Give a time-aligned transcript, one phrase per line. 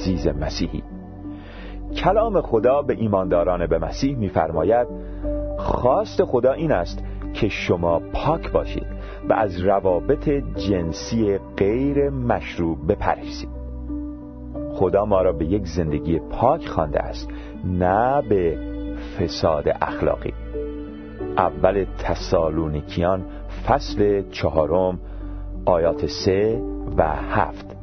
[0.00, 0.82] عزیز مسیحی.
[1.96, 4.86] کلام خدا به ایمانداران به مسیح میفرماید
[5.58, 8.86] خواست خدا این است که شما پاک باشید
[9.28, 13.48] و از روابط جنسی غیر مشروع بپرهیزید.
[14.72, 17.28] خدا ما را به یک زندگی پاک خوانده است
[17.64, 18.58] نه به
[19.18, 20.32] فساد اخلاقی.
[21.36, 23.24] اول تسالونیکیان
[23.66, 24.98] فصل چهارم
[25.66, 26.62] آیات سه
[26.96, 27.79] و هفت.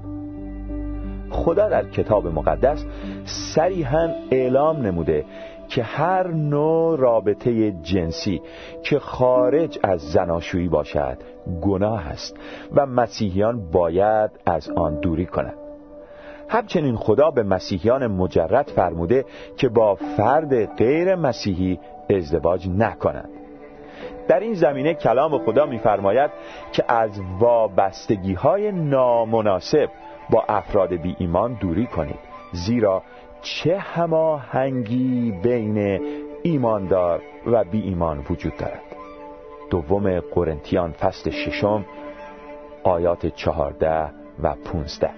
[1.37, 2.85] خدا در کتاب مقدس
[3.25, 5.25] صریحا اعلام نموده
[5.69, 8.41] که هر نوع رابطه جنسی
[8.83, 11.17] که خارج از زناشویی باشد
[11.61, 12.37] گناه است
[12.75, 15.57] و مسیحیان باید از آن دوری کنند.
[16.49, 19.25] همچنین خدا به مسیحیان مجرد فرموده
[19.57, 21.79] که با فرد غیر مسیحی
[22.09, 23.29] ازدواج نکنند.
[24.27, 26.31] در این زمینه کلام خدا می‌فرماید
[26.71, 29.89] که از وابستگی های نامناسب
[30.29, 32.19] با افراد بی ایمان دوری کنید.
[32.51, 33.03] زیرا
[33.41, 36.01] چه هماهنگی بین
[36.43, 38.81] ایماندار و بی ایمان وجود دارد.
[39.69, 41.85] دوم قرنتیان فصل ششم
[42.83, 44.09] آیات چهارده
[44.43, 45.09] و پونزده.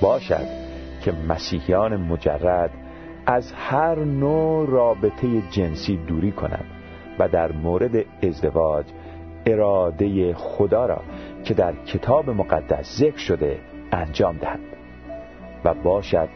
[0.00, 0.46] باشد
[1.04, 2.70] که مسیحیان مجرد
[3.26, 6.66] از هر نوع رابطه جنسی دوری کنند
[7.18, 8.84] و در مورد ازدواج
[9.46, 11.00] اراده خدا را
[11.44, 13.58] که در کتاب مقدس ذکر شده
[13.94, 14.60] انجام دهند
[15.64, 16.28] و باشد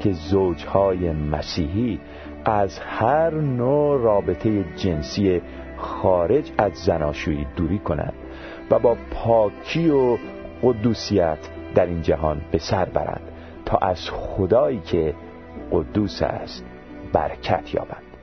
[0.00, 2.00] که زوجهای مسیحی
[2.44, 5.42] از هر نوع رابطه جنسی
[5.76, 8.14] خارج از زناشویی دوری کنند
[8.70, 10.18] و با پاکی و
[10.62, 11.38] قدوسیت
[11.74, 13.22] در این جهان به سر برند
[13.64, 15.14] تا از خدایی که
[15.72, 16.64] قدوس است
[17.12, 18.13] برکت یابند.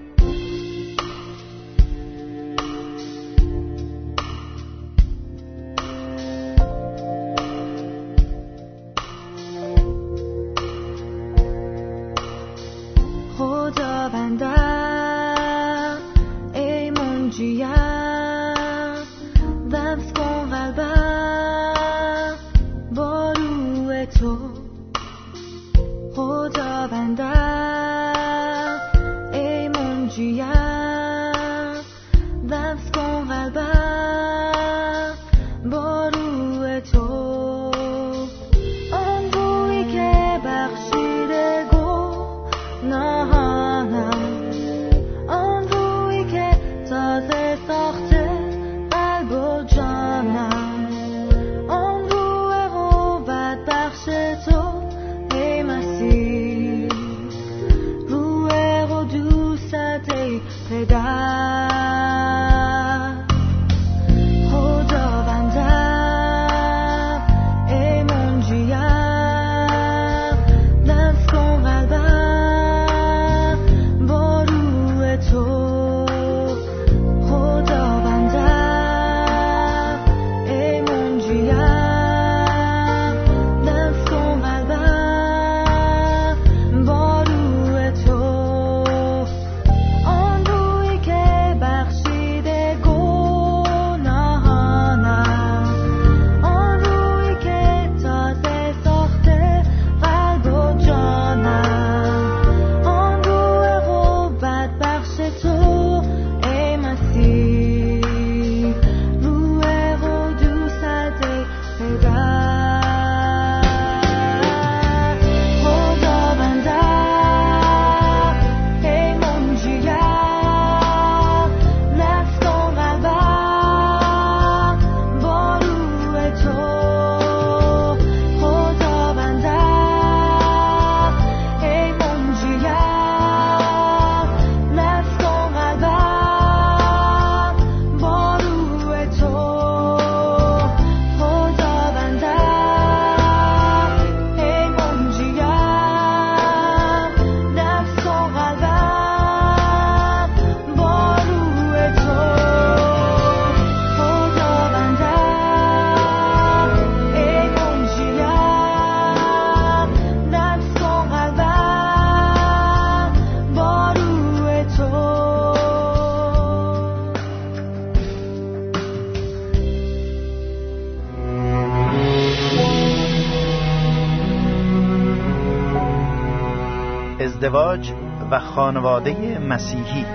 [178.72, 180.06] خانواده مسیحی.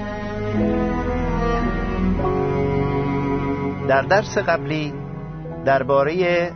[3.88, 4.94] در درس قبلی
[5.64, 6.52] درباره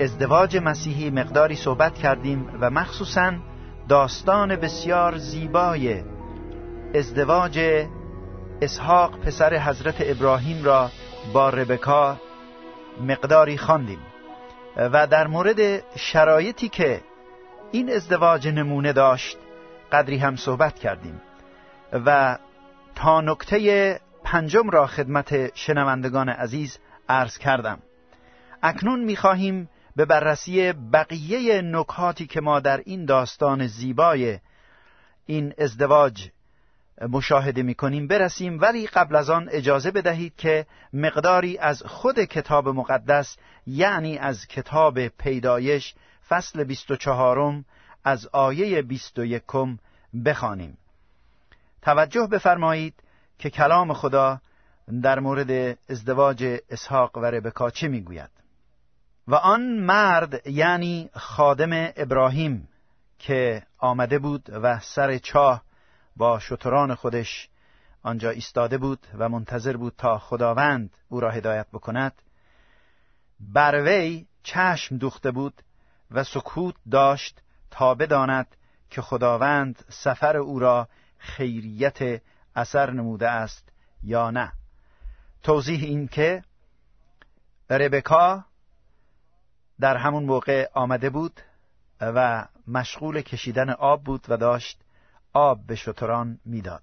[0.00, 3.32] ازدواج مسیحی مقداری صحبت کردیم و مخصوصا
[3.88, 6.02] داستان بسیار زیبای
[6.94, 7.86] ازدواج
[8.62, 10.90] اسحاق پسر حضرت ابراهیم را
[11.32, 12.16] با ربکا
[13.08, 14.00] مقداری خواندیم.
[14.76, 17.00] و در مورد شرایطی که
[17.72, 19.38] این ازدواج نمونه داشت
[19.92, 21.20] قدری هم صحبت کردیم.
[21.92, 22.38] و
[22.94, 26.78] تا نکته پنجم را خدمت شنوندگان عزیز
[27.08, 27.78] عرض کردم.
[28.62, 34.38] اکنون می‌خواهیم به بررسی بقیه نکاتی که ما در این داستان زیبای
[35.26, 36.28] این ازدواج
[37.08, 43.36] مشاهده می‌کنیم برسیم ولی قبل از آن اجازه بدهید که مقداری از خود کتاب مقدس
[43.66, 45.94] یعنی از کتاب پیدایش
[46.28, 47.38] فصل 24
[48.04, 49.42] از آیه 21
[50.24, 50.78] بخوانیم.
[51.82, 52.94] توجه بفرمایید
[53.38, 54.40] که کلام خدا
[55.02, 58.30] در مورد ازدواج اسحاق و ربکا چه می‌گوید؟
[59.28, 62.68] و آن مرد یعنی خادم ابراهیم
[63.18, 65.62] که آمده بود و سر چاه
[66.16, 67.48] با شتران خودش
[68.02, 72.22] آنجا ایستاده بود و منتظر بود تا خداوند او را هدایت بکند
[73.40, 75.62] بر وی چشم دوخته بود
[76.10, 78.56] و سکوت داشت تا بداند
[78.90, 80.88] که خداوند سفر او را
[81.18, 82.22] خیریت
[82.56, 83.68] اثر نموده است
[84.02, 84.52] یا نه
[85.42, 86.44] توضیح این که
[87.70, 88.44] ربکا
[89.80, 91.40] در همون موقع آمده بود
[92.00, 94.80] و مشغول کشیدن آب بود و داشت
[95.32, 96.82] آب به شتران می‌داد.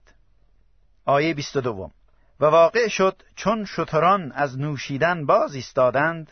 [1.05, 1.91] آیه 22
[2.39, 6.31] و واقع شد چون شتران از نوشیدن باز ایستادند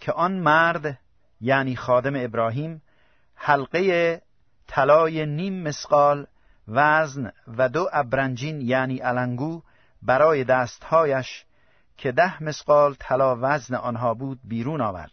[0.00, 0.98] که آن مرد
[1.40, 2.82] یعنی خادم ابراهیم
[3.42, 4.22] حلقه
[4.66, 6.26] طلای نیم مسقال
[6.68, 9.62] وزن و دو ابرنجین یعنی علنگو
[10.02, 11.44] برای دستهایش
[11.96, 15.10] که ده مسقال طلا وزن آنها بود بیرون آورد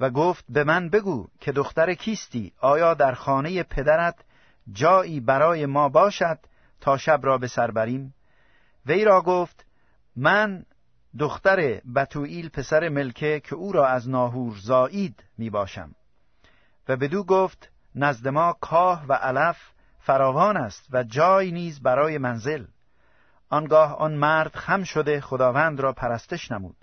[0.00, 4.14] و گفت به من بگو که دختر کیستی آیا در خانه پدرت
[4.72, 6.38] جایی برای ما باشد
[6.80, 8.14] تا شب را به سر بریم
[8.86, 9.64] وی را گفت
[10.16, 10.64] من
[11.18, 15.94] دختر بتوئیل پسر ملکه که او را از ناهور زایید می باشم
[16.88, 19.56] و بدو گفت نزد ما کاه و علف
[19.98, 22.64] فراوان است و جای نیز برای منزل.
[23.50, 26.76] آنگاه آن مرد خم شده خداوند را پرستش نمود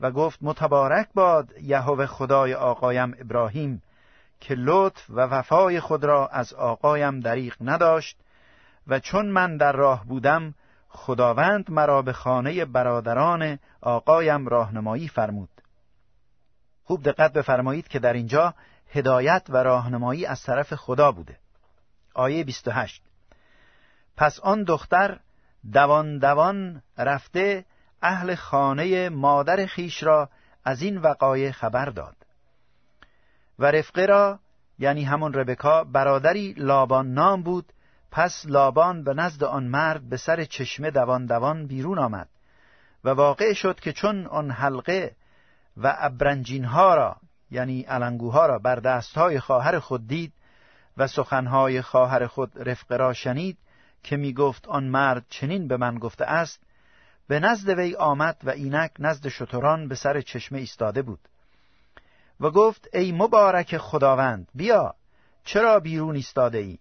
[0.00, 3.82] و گفت متبارک باد یهوه خدای آقایم ابراهیم
[4.40, 8.16] که لطف و وفای خود را از آقایم دریغ نداشت
[8.86, 10.54] و چون من در راه بودم
[10.88, 15.48] خداوند مرا به خانه برادران آقایم راهنمایی فرمود.
[16.84, 18.54] خوب دقت بفرمایید که در اینجا
[18.90, 21.38] هدایت و راهنمایی از طرف خدا بوده.
[22.14, 23.02] آیه 28
[24.16, 25.20] پس آن دختر
[25.72, 27.64] دوان دوان رفته
[28.02, 30.28] اهل خانه مادر خیش را
[30.64, 32.16] از این وقایع خبر داد.
[33.58, 34.38] و رفقه را
[34.78, 37.72] یعنی همون ربکا برادری لابان نام بود.
[38.10, 42.28] پس لابان به نزد آن مرد به سر چشمه دوان دوان بیرون آمد.
[43.04, 45.16] و واقع شد که چون آن حلقه
[45.76, 47.16] و ابرنجین ها را
[47.50, 50.32] یعنی علنگوها را بر دستهای خواهر خود دید
[50.96, 53.58] و سخنهای خواهر خود رفقه را شنید
[54.02, 56.62] که می گفت آن مرد چنین به من گفته است
[57.28, 61.20] به نزد وی آمد و اینک نزد شتران به سر چشمه ایستاده بود
[62.40, 64.94] و گفت ای مبارک خداوند بیا
[65.44, 66.78] چرا بیرون ایستاده ای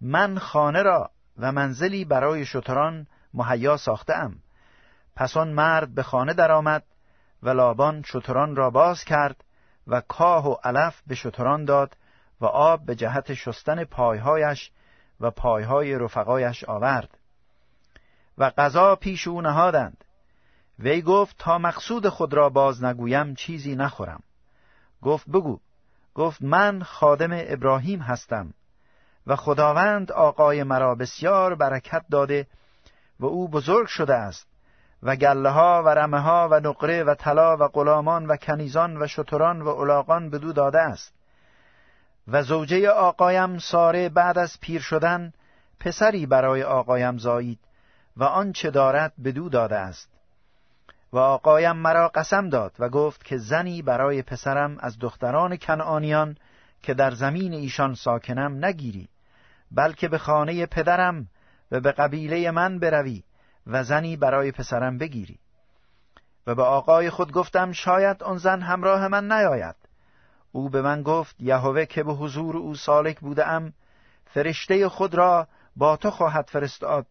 [0.00, 4.36] من خانه را و منزلی برای شتران مهیا ام
[5.16, 6.84] پس آن مرد به خانه درآمد
[7.42, 9.44] و لابان شتران را باز کرد
[9.90, 11.96] و کاه و علف به شتران داد
[12.40, 14.70] و آب به جهت شستن پایهایش
[15.20, 17.18] و پایهای رفقایش آورد.
[18.38, 20.04] و غذا پیش او نهادند.
[20.78, 24.22] وی گفت تا مقصود خود را باز نگویم چیزی نخورم.
[25.02, 25.60] گفت بگو.
[26.14, 28.54] گفت من خادم ابراهیم هستم
[29.26, 32.46] و خداوند آقای مرا بسیار برکت داده
[33.20, 34.49] و او بزرگ شده است.
[35.02, 39.06] و گله ها و رمه ها و نقره و طلا و غلامان و کنیزان و
[39.06, 41.14] شتران و الاغان بدو داده است.
[42.28, 45.32] و زوجه آقایم ساره بعد از پیر شدن
[45.80, 47.58] پسری برای آقایم زایید
[48.16, 50.10] و آنچه دارد بدو داده است.
[51.12, 56.36] و آقایم مرا قسم داد و گفت که زنی برای پسرم از دختران کنعانیان
[56.82, 59.08] که در زمین ایشان ساکنم نگیری
[59.70, 61.28] بلکه به خانه پدرم
[61.70, 63.22] و به قبیله من بروی
[63.70, 65.38] و زنی برای پسرم بگیری.
[66.46, 69.76] و به آقای خود گفتم شاید آن زن همراه من نیاید.
[70.52, 73.72] او به من گفت یهوه که به حضور او سالک بودم
[74.26, 77.06] فرشته خود را با تو خواهد فرستاد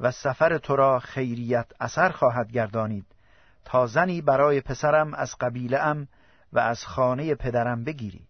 [0.00, 3.06] و سفر تو را خیریت اثر خواهد گردانید
[3.64, 6.08] تا زنی برای پسرم از قبیله ام
[6.52, 8.26] و از خانه پدرم بگیری.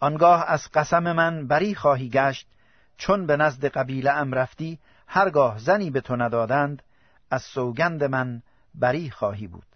[0.00, 2.48] آنگاه از قسم من بری خواهی گشت
[2.96, 4.78] چون به نزد قبیله ام رفتی
[5.12, 6.82] هرگاه زنی به تو ندادند
[7.30, 8.42] از سوگند من
[8.74, 9.66] بری خواهی بود.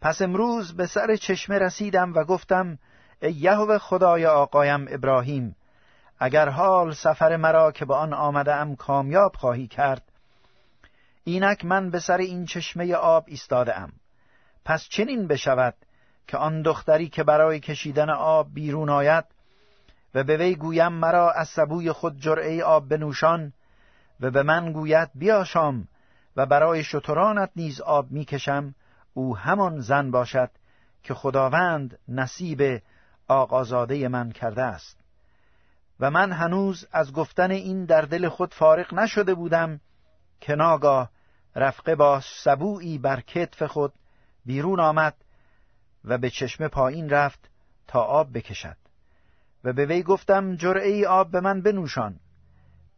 [0.00, 2.78] پس امروز به سر چشمه رسیدم و گفتم
[3.22, 5.56] ای یهوه خدای آقایم ابراهیم
[6.18, 10.02] اگر حال سفر مرا که به آن آمده ام کامیاب خواهی کرد
[11.24, 13.92] اینک من به سر این چشمه آب ایستاده ام
[14.64, 15.74] پس چنین بشود
[16.26, 19.24] که آن دختری که برای کشیدن آب بیرون آید
[20.14, 23.52] و به وی گویم مرا از سبوی خود جرعه آب بنوشان
[24.20, 25.88] و به من گوید بیا شام
[26.36, 28.74] و برای شترانت نیز آب می‌کشم
[29.14, 30.50] او همان زن باشد
[31.02, 32.82] که خداوند نصیب
[33.28, 35.00] آقازاده من کرده است.
[36.00, 39.80] و من هنوز از گفتن این در دل خود فارغ نشده بودم
[40.40, 41.10] که ناگاه
[41.56, 43.92] رفقه با سبویی بر کتف خود
[44.46, 45.14] بیرون آمد
[46.04, 47.50] و به چشمه پایین رفت
[47.86, 48.76] تا آب بکشد.
[49.64, 52.20] و به وی گفتم جرعه آب به من بنوشان.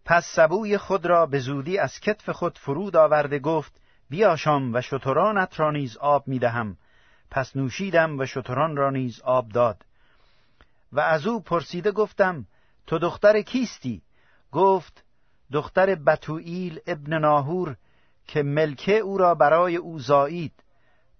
[0.08, 5.60] پس سبوی خود را به زودی از کتف خود فرود آورده گفت بیاشام و شترانت
[5.60, 6.76] را نیز آب می‌دهم.
[7.30, 9.84] پس نوشیدم و شتران را نیز آب داد.
[10.92, 12.46] و از او پرسیده گفتم
[12.86, 14.02] تو دختر کیستی؟
[14.52, 15.04] گفت
[15.52, 17.76] دختر بتوئیل ابن ناهور
[18.26, 20.52] که ملکه او را برای او زایید.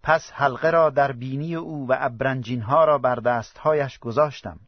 [0.03, 4.61] پس حلقه را در بینی او و ابرنجین ها را بر دستهایش گذاشتم.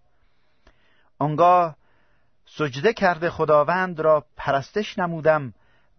[1.18, 1.79] آنگاه
[2.56, 5.54] سجده کرده خداوند را پرستش نمودم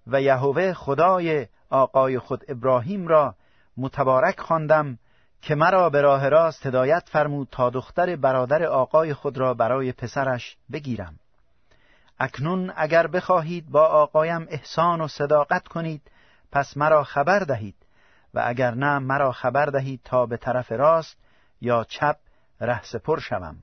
[0.08, 3.36] و یهوه خدای آقای خود ابراهیم را
[3.78, 4.98] متبارک خواندم
[5.42, 10.58] که مرا به راه راست هدایت فرمود تا دختر برادر آقای خود را برای پسرش
[10.72, 11.20] بگیرم.
[12.20, 16.02] اکنون اگر بخواهید با آقایم احسان و صداقت کنید
[16.52, 17.76] پس مرا خبر دهید
[18.34, 21.18] و اگر نه مرا خبر دهید تا به طرف راست
[21.62, 22.18] یا چپ
[22.62, 23.58] ره سپر شوم.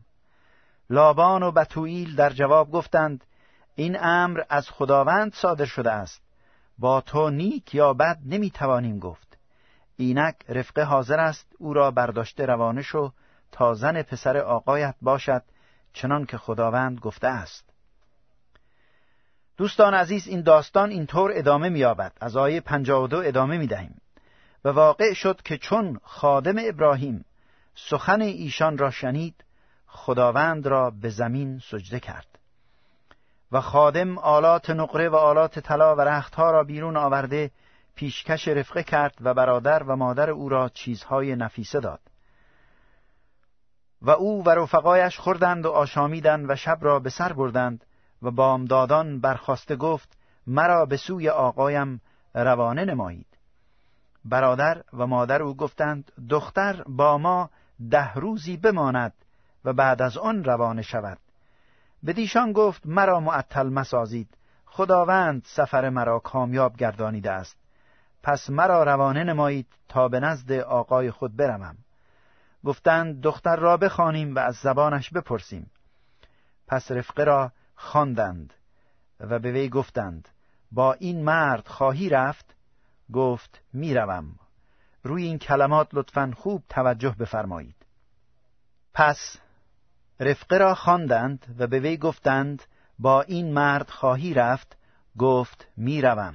[0.91, 3.25] لابان و بتوئیل در جواب گفتند
[3.75, 6.23] این امر از خداوند صادر شده است.
[6.79, 9.39] با تو نیک یا بد نمی‌توانیم گفت.
[9.97, 13.13] اینک رفقه حاضر است او را برداشته روانه شو
[13.53, 15.43] تا زن پسر آقایت باشد
[15.93, 17.65] چنان که خداوند گفته است.
[19.57, 22.13] دوستان عزیز این داستان اینطور ادامه می‌یابد.
[22.21, 24.01] از آیه 52 ادامه می‌دهیم.
[24.65, 27.25] و واقع شد که چون خادم ابراهیم
[27.75, 29.45] سخن ایشان را شنید
[29.89, 32.39] خداوند را به زمین سجده کرد
[33.53, 37.51] و خادم آلات نقره و آلات طلا و رختها را بیرون آورده
[37.95, 42.01] پیشکش رفقه کرد و برادر و مادر او را چیزهای نفیسه داد
[44.03, 47.85] و او و رفقایش خوردند و آشامیدند و شب را به سر بردند
[48.23, 52.01] و بامدادان برخواسته گفت مرا به سوی آقایم
[52.35, 53.27] روانه نمایید
[54.25, 57.51] برادر و مادر او گفتند دختر با ما
[57.91, 59.13] ده روزی بماند
[59.65, 61.19] و بعد از آن روانه شود.
[62.07, 64.29] بدیشان گفت مرا معطل مسازید.
[64.67, 67.57] خداوند سفر مرا کامیاب گردانیده است.
[68.23, 71.77] پس مرا روانه نمایید تا به نزد آقای خود بروم.
[72.65, 75.71] گفتند دختر را بخوانیم و از زبانش بپرسیم.
[76.67, 78.55] پس رفقه را خواندند
[79.21, 80.29] و به وی گفتند
[80.73, 82.55] با این مرد خواهی رفت؟
[83.13, 84.35] گفت می‌روم
[85.03, 87.77] روی این کلمات لطفا خوب توجه بفرمایید.
[88.95, 89.37] پس
[90.21, 92.63] رفقه را خواندند و به وی گفتند
[92.99, 94.77] با این مرد خواهی رفت؟
[95.19, 96.35] گفت می‌روم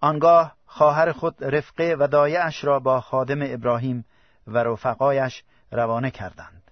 [0.00, 4.04] آنگاه خواهر خود رفقه و دایعش را با خادم ابراهیم
[4.46, 6.62] و رفقایش روانه کردند.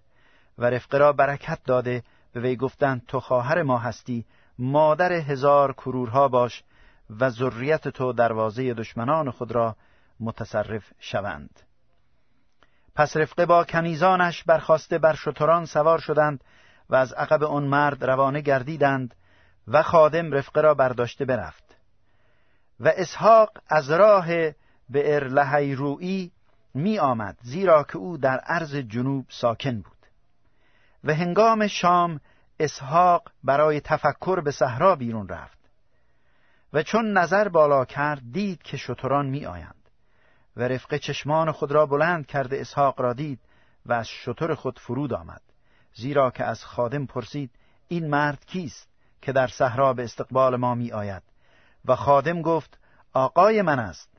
[0.58, 4.24] و رفقه را برکت داده به وی گفتند تو خواهر ما هستی
[4.58, 6.62] مادر هزار کرورها باش
[7.20, 9.76] و ذریت تو دروازه دشمنان خود را
[10.20, 11.60] متصرف شوند.
[12.94, 16.44] پس رفقه با کنیزانش برخواسته بر شتران سوار شدند
[16.90, 19.14] و از عقب آن مرد روانه گردیدند
[19.68, 21.76] و خادم رفقه را برداشته برفت.
[22.80, 24.26] و اسحاق از راه
[24.88, 26.30] به ارلهی روی
[26.74, 30.06] می آمد زیرا که او در عرض جنوب ساکن بود.
[31.04, 32.20] و هنگام شام
[32.60, 35.58] اسحاق برای تفکر به صحرا بیرون رفت.
[36.72, 39.79] و چون نظر بالا کرد دید که شتران می آیند.
[40.60, 43.40] و رفقه چشمان خود را بلند کرده اسحاق را دید
[43.86, 45.42] و از شتر خود فرود آمد.
[45.94, 47.50] زیرا که از خادم پرسید
[47.88, 48.88] این مرد کیست
[49.22, 51.22] که در صحرا به استقبال ما می آید؟
[51.84, 52.78] و خادم گفت
[53.12, 54.10] آقای من است.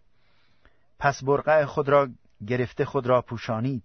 [1.00, 2.08] پس برقع خود را
[2.48, 3.84] گرفته خود را پوشانید.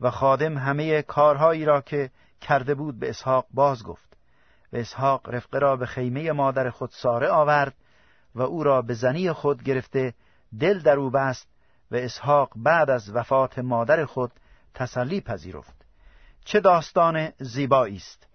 [0.00, 4.16] و خادم همه کارهایی را که کرده بود به اسحاق باز گفت.
[4.72, 7.74] و اسحاق رفقه را به خیمه مادر خود ساره آورد
[8.34, 10.14] و او را به زنی خود گرفته
[10.60, 11.57] دل در او بست
[11.90, 14.32] و اسحاق بعد از وفات مادر خود
[14.74, 15.74] تسلی پذیرفت
[16.44, 18.26] چه داستان زیبایی است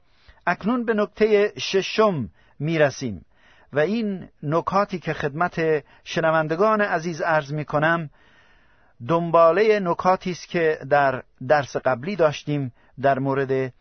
[0.48, 2.30] اکنون به نکته ششم
[2.60, 3.26] می‌رسیم
[3.74, 8.10] و این نکاتی که خدمت شنوندگان عزیز عرض می کنم
[9.08, 13.74] دنباله نکاتی است که در درس قبلی داشتیم در مورد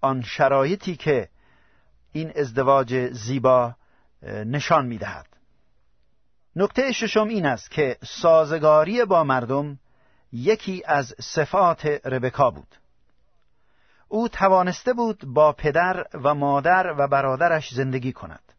[0.00, 1.28] آن شرایطی که
[2.12, 3.74] این ازدواج زیبا
[4.22, 5.27] نشان می دهد.
[6.60, 9.78] نکته ششم این است که سازگاری با مردم
[10.32, 12.74] یکی از صفات ربکا بود.
[14.08, 18.52] او توانسته بود با پدر و مادر و برادرش زندگی کند.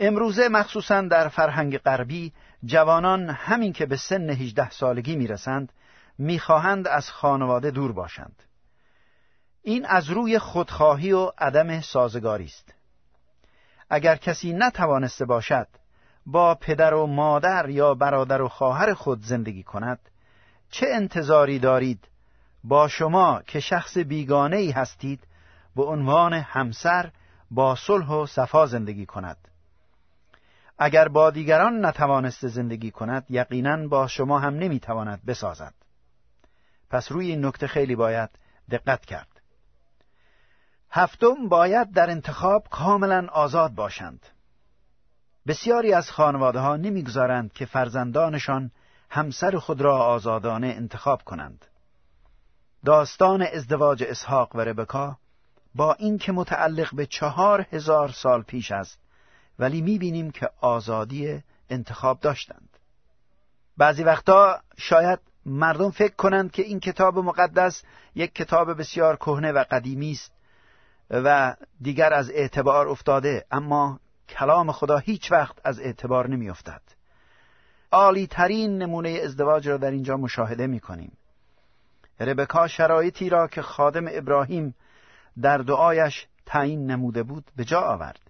[0.00, 2.32] امروزه مخصوصا در فرهنگ غربی
[2.64, 5.72] جوانان همین که به سن 18 سالگی می‌رسند
[6.18, 8.42] می‌خواهند از خانواده دور باشند.
[9.62, 12.74] این از روی خودخواهی و عدم سازگاری است.
[13.90, 15.68] اگر کسی نتوانسته باشد
[16.26, 19.98] با پدر و مادر یا برادر و خواهر خود زندگی کند
[20.70, 22.08] چه انتظاری دارید؟
[22.64, 25.26] با شما که شخص بیگانه ای هستید
[25.76, 27.10] به عنوان همسر
[27.50, 29.36] با صلح و صفا زندگی کند.
[30.78, 35.74] اگر با دیگران نتوانسته زندگی کند یقینا با شما هم نمی‌تواند بسازد.
[36.90, 38.30] پس روی این نکته خیلی باید
[38.70, 39.40] دقت کرد.
[40.90, 44.26] هفتم باید در انتخاب کاملا آزاد باشند.
[45.46, 48.70] بسیاری از خانواده ها نمی‌گذارند که فرزندانشان
[49.10, 51.64] همسر خود را آزادانه انتخاب کنند.
[52.84, 55.18] داستان ازدواج اسحاق و ربکا
[55.74, 58.98] با اینکه متعلق به چهار هزار سال پیش است
[59.58, 62.68] ولی می‌بینیم که آزادی انتخاب داشتند.
[63.76, 67.82] بعضی وقتا شاید مردم فکر کنند که این کتاب مقدس
[68.14, 70.32] یک کتاب بسیار کهنه و قدیمی است
[71.10, 76.82] و دیگر از اعتبار افتاده اما کلام خدا هیچ وقت از اعتبار نمی افتد.
[77.92, 81.16] عالی ترین نمونه ازدواج را در اینجا مشاهده می کنیم.
[82.20, 84.74] ربکا شرایطی را که خادم ابراهیم
[85.40, 88.20] در دعایش تعیین نموده بود به جا آورد.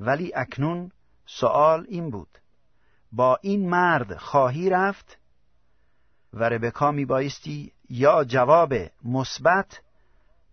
[0.00, 0.90] ولی اکنون
[1.26, 2.28] سوال این بود.
[3.12, 5.18] با این مرد خواهی رفت؟
[6.32, 9.80] و ربکا می بایستی یا جواب مثبت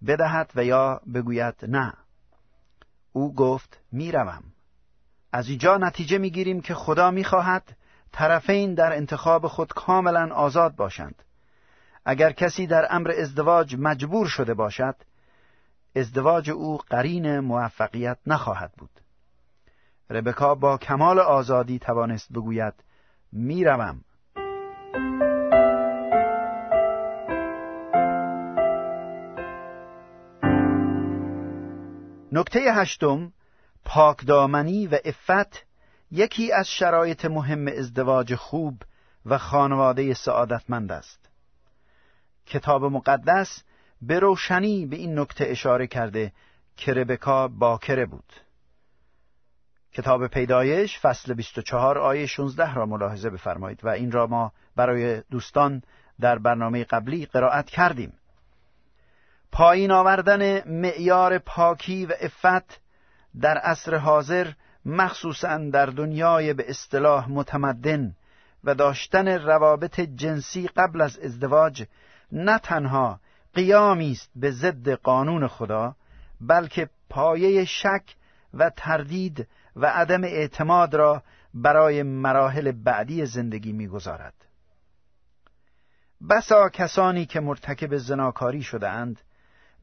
[0.07, 1.93] بدهد و یا بگوید نه.
[3.13, 4.52] او گفت می‌روم.
[5.36, 7.78] از اینجا نتیجه می‌گیریم که خدا می‌خواهد
[8.12, 11.24] طرفین در انتخاب خود کاملا آزاد باشند.
[12.06, 14.96] اگر کسی در امر ازدواج مجبور شده باشد
[15.96, 18.89] ازدواج او قرین موفقیت نخواهد بود.
[20.10, 22.74] ربکا با کمال آزادی توانست بگوید
[23.32, 24.02] می‌روم.
[32.32, 33.32] نکته هشتم
[33.86, 35.65] پاکدامنی و افت
[36.12, 38.82] یکی از شرایط مهم ازدواج خوب
[39.26, 41.30] و خانواده سعادتمند است.
[42.46, 43.63] کتاب مقدس
[44.02, 46.32] به روشنی به این نکته اشاره کرده
[46.78, 48.34] که ربکا باکره بود.
[49.93, 55.82] کتاب پیدایش فصل 24 آیه 16 را ملاحظه بفرمایید و این را ما برای دوستان
[56.19, 58.13] در برنامه قبلی قرائت کردیم.
[59.52, 62.82] پایین آوردن معیار پاکی و افت
[63.41, 64.52] در عصر حاضر
[64.86, 68.15] مخصوصا در دنیای به اصطلاح متمدن
[68.63, 71.84] و داشتن روابط جنسی قبل از ازدواج
[72.32, 73.19] نه تنها
[73.54, 75.96] قیامی است به ضد قانون خدا
[76.41, 78.15] بلکه پایه شک
[78.54, 84.34] و تردید و عدم اعتماد را برای مراحل بعدی زندگی می‌گذارد.
[86.30, 89.19] بسا کسانی که مرتکب زناکاری شده اند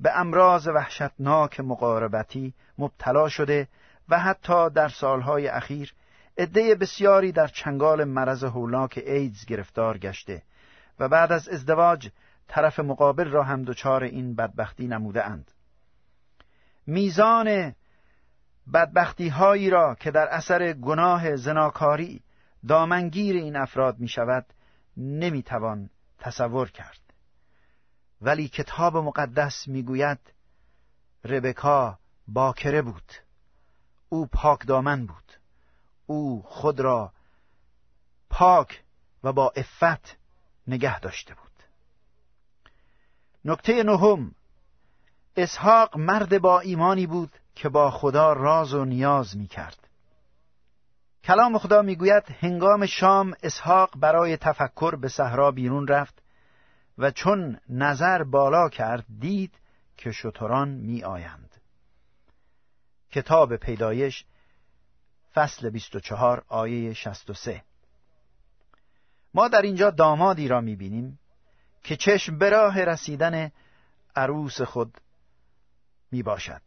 [0.01, 3.69] به امراض وحشتناک مقاربتی مبتلا شده
[4.09, 5.95] و حتی در سالهای اخیر
[6.39, 10.43] عده بسیاری در چنگال مرض هولناک ایدز گرفتار گشته
[10.99, 12.11] و بعد از ازدواج
[12.49, 15.51] طرف مقابل را هم دچار این بدبختی نموده اند.
[16.87, 17.75] میزان
[18.73, 22.23] بدبختی هایی را که در اثر گناه زناکاری
[22.69, 24.47] دامنگیر این افراد می شود
[24.97, 27.10] نمی توان تصور کرد.
[28.21, 30.19] ولی کتاب مقدس می‌گوید
[31.25, 33.13] ربکا باکره بود.
[34.09, 35.33] او پاک دامن بود.
[36.07, 37.13] او خود را
[38.31, 38.83] پاک
[39.25, 40.17] و با افت
[40.67, 41.51] نگه داشته بود.
[43.45, 44.35] نکته نهم
[45.37, 49.89] اسحاق مرد با ایمانی بود که با خدا راز و نیاز می کرد.
[51.25, 56.23] کلام خدا می‌گوید هنگام شام اسحاق برای تفکر به صحرا بیرون رفت
[57.01, 59.55] و چون نظر بالا کرد دید
[59.97, 61.57] که شتران می آیند.
[63.11, 64.25] کتاب پیدایش
[65.35, 67.63] فصل 24 آیه 63
[69.35, 71.19] ما در اینجا دامادی را می بینیم
[71.83, 73.53] که چشم به راه رسیدن
[74.17, 74.99] عروس خود
[76.13, 76.63] می باشد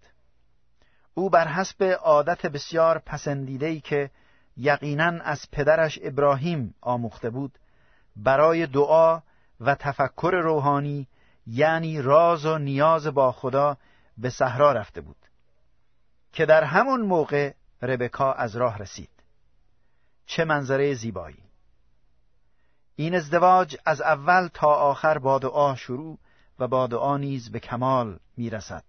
[1.14, 4.12] او بر حسب عادت بسیار پسندیدهی که
[4.58, 7.60] یقینا از پدرش ابراهیم آموخته بود
[8.16, 9.22] برای دعا
[9.66, 11.08] و تفکر روحانی
[11.48, 13.78] یعنی راز و نیاز با خدا
[14.18, 15.16] به صحرا رفته بود.
[16.34, 19.10] که در همون موقع ربکا از راه رسید.
[20.26, 21.44] چه منظره زیبایی.
[22.96, 26.20] این ازدواج از اول تا آخر با دعا شروع
[26.60, 28.84] و با دعا نیز به کمال می‌رسد.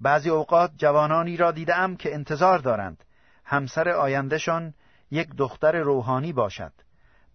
[0.00, 3.04] بعضی اوقات جوانانی را دیدم که انتظار دارند
[3.44, 4.74] همسر آیندهشان
[5.10, 6.72] یک دختر روحانی باشد.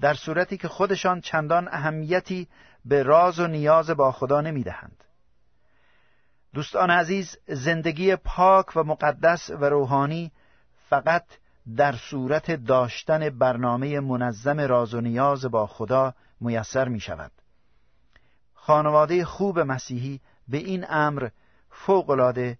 [0.01, 2.47] در صورتی که خودشان چندان اهمیتی
[2.85, 5.03] به راز و نیاز با خدا نمی‌دهند
[6.53, 10.31] دوستان عزیز زندگی پاک و مقدس و روحانی
[10.89, 11.25] فقط
[11.77, 17.31] در صورت داشتن برنامه منظم راز و نیاز با خدا میسر می شود.
[18.53, 21.29] خانواده خوب مسیحی به این امر
[21.69, 22.57] فوقالعاده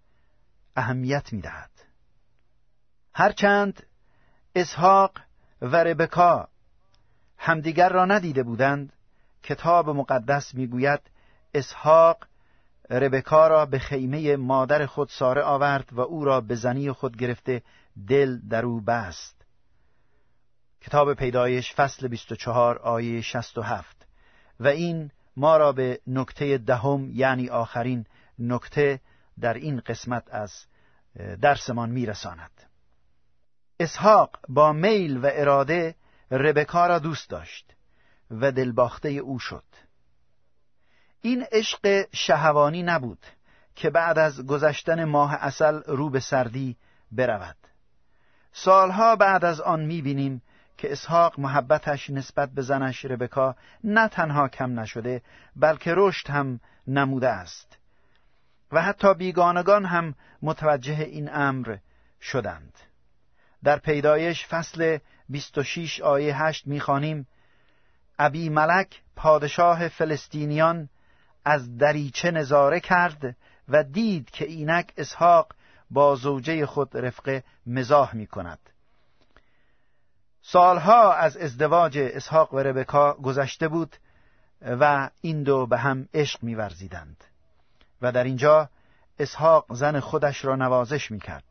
[0.75, 1.71] اهمیت می دهد.
[3.13, 3.85] هرچند
[4.55, 5.11] اسحاق
[5.61, 6.47] و ربکا
[7.37, 8.93] همدیگر را ندیده بودند.
[9.43, 10.99] کتاب مقدس می‌گوید
[11.53, 12.17] اسحاق
[12.89, 17.61] ربکا را به خیمه مادر خود ساره آورد و او را به زنی خود گرفته
[18.07, 19.45] دل در او بست.
[20.81, 24.07] کتاب پیدایش فصل 24 آیه 67
[24.59, 28.05] و این ما را به نکته دهم یعنی آخرین
[28.39, 28.99] نکته
[29.39, 30.65] در این قسمت از
[31.41, 32.51] درسمان میرساند.
[33.79, 35.95] اسحاق با میل و اراده
[36.31, 37.75] ربکا را دوست داشت
[38.31, 39.63] و دلباخته او شد.
[41.21, 43.25] این عشق شهوانی نبود
[43.75, 46.77] که بعد از گذشتن ماه اصل رو به سردی
[47.11, 47.57] برود.
[48.51, 50.41] سالها بعد از آن می‌بینیم
[50.77, 55.21] که اسحاق محبتش نسبت به زنش ربکا نه تنها کم نشده
[55.55, 57.77] بلکه رشد هم نموده است
[58.71, 61.77] و حتی بیگانگان هم متوجه این امر
[62.21, 62.73] شدند.
[63.65, 64.97] در پیدایش فصل
[65.29, 67.27] 26 آیه 8 می‌خوانیم
[68.19, 70.89] ابی ملک پادشاه فلسطینیان
[71.45, 73.35] از دریچه نظاره کرد
[73.69, 75.53] و دید که اینک اسحاق
[75.91, 78.59] با زوجه خود رفقه مزاح می کند
[80.41, 83.95] سالها از ازدواج اسحاق و ربکا گذشته بود
[84.61, 87.23] و این دو به هم عشق میورزیدند
[88.01, 88.69] و در اینجا
[89.19, 91.43] اسحاق زن خودش را نوازش می‌کرد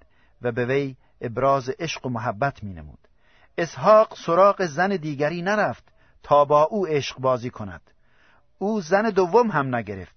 [0.42, 2.98] و به وی ابراز عشق و محبت مینمود.
[3.58, 5.84] اسحاق سراغ زن دیگری نرفت
[6.22, 7.90] تا با او عشق بازی کند.
[8.58, 10.16] او زن دوم هم نگرفت.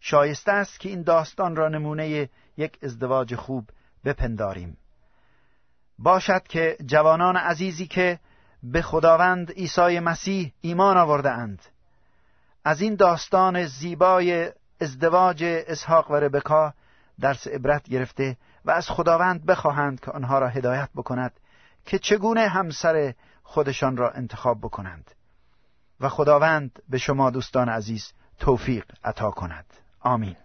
[0.00, 3.70] شایسته است که این داستان را نمونه یک ازدواج خوب
[4.04, 4.76] بپنداریم.
[5.98, 8.18] باشد که جوانان عزیزی که
[8.62, 11.62] به خداوند عیسی مسیح ایمان آورده اند.
[12.64, 16.74] از این داستان زیبای ازدواج اسحاق و ربکا
[17.20, 21.32] درس عبرت گرفته و از خداوند بخواهند که آنها را هدایت بکند
[21.84, 25.10] که چگونه همسر خودشان را انتخاب بکنند.
[26.00, 29.66] و خداوند به شما دوستان عزیز توفیق عطا کند.
[30.00, 30.36] آمین.